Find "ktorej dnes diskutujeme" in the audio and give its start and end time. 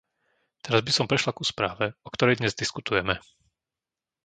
2.15-3.15